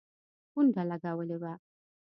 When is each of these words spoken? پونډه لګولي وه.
پونډه 0.51 0.81
لګولي 0.89 1.37
وه. 1.41 1.53